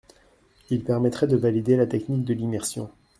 [0.71, 2.89] Il permettrait de valider la technique de l’immersion.